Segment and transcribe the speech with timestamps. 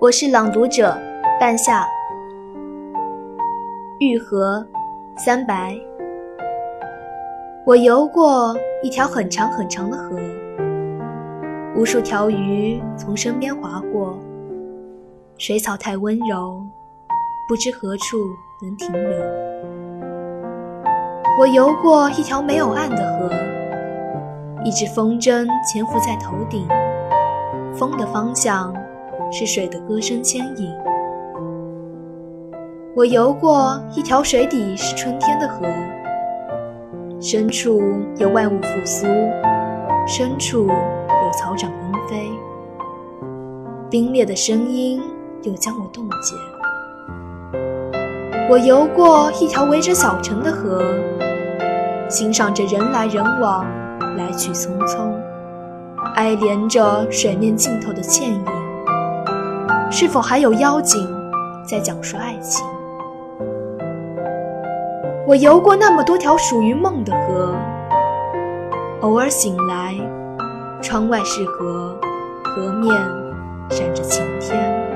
[0.00, 0.96] 我是朗读者
[1.38, 1.86] 半夏。
[3.98, 4.66] 玉河，
[5.14, 5.78] 三白。
[7.66, 10.18] 我游过一条很长很长的河，
[11.76, 14.18] 无数条鱼从身边划过，
[15.36, 16.64] 水草太温柔，
[17.46, 18.16] 不知何处
[18.62, 19.10] 能停留。
[21.38, 23.30] 我游过一条没有岸的河，
[24.64, 26.66] 一只风筝潜伏在头顶，
[27.74, 28.74] 风的方向。
[29.30, 30.68] 是水的歌声牵引。
[32.96, 35.66] 我游过一条水底是春天的河，
[37.20, 37.80] 深处
[38.16, 39.06] 有万物复苏，
[40.06, 42.28] 深处有草长莺飞。
[43.88, 45.00] 冰裂的声音
[45.42, 46.34] 又将我冻结。
[48.50, 50.82] 我游过一条围着小城的河，
[52.08, 53.64] 欣赏着人来人往，
[54.16, 55.12] 来去匆匆，
[56.16, 58.59] 哀怜着水面尽头的倩影。
[59.90, 61.08] 是否还有妖精
[61.64, 62.64] 在讲述爱情？
[65.26, 67.54] 我游过那么多条属于梦的河，
[69.00, 69.94] 偶尔醒来，
[70.80, 71.98] 窗外是河，
[72.44, 72.94] 河面
[73.68, 74.89] 闪着晴天。